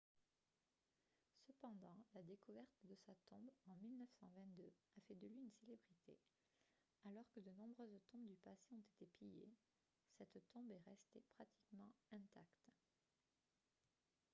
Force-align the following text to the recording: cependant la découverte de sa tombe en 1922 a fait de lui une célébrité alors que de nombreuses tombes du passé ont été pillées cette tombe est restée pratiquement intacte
cependant 1.45 1.95
la 2.15 2.23
découverte 2.23 2.75
de 2.85 2.95
sa 3.05 3.13
tombe 3.29 3.51
en 3.67 3.75
1922 3.75 4.63
a 4.97 5.01
fait 5.07 5.13
de 5.13 5.27
lui 5.27 5.39
une 5.39 5.51
célébrité 5.59 6.17
alors 7.05 7.29
que 7.35 7.39
de 7.39 7.51
nombreuses 7.51 8.01
tombes 8.11 8.25
du 8.25 8.35
passé 8.37 8.73
ont 8.73 8.83
été 8.95 9.05
pillées 9.19 9.51
cette 10.17 10.41
tombe 10.53 10.71
est 10.71 10.89
restée 10.89 11.21
pratiquement 11.35 11.93
intacte 12.11 12.71